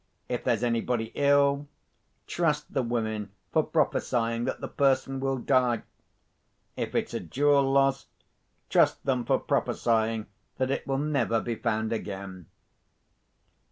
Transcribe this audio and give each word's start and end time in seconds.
If 0.27 0.43
there's 0.43 0.63
anybody 0.63 1.11
ill, 1.13 1.67
trust 2.25 2.73
the 2.73 2.81
women 2.81 3.29
for 3.51 3.61
prophesying 3.61 4.45
that 4.45 4.59
the 4.59 4.67
person 4.67 5.19
will 5.19 5.37
die. 5.37 5.83
If 6.75 6.95
it's 6.95 7.13
a 7.13 7.19
jewel 7.19 7.71
lost, 7.71 8.07
trust 8.67 9.05
them 9.05 9.25
for 9.25 9.37
prophesying 9.37 10.25
that 10.57 10.71
it 10.71 10.87
will 10.87 10.97
never 10.97 11.39
be 11.39 11.53
found 11.53 11.93
again." 11.93 12.47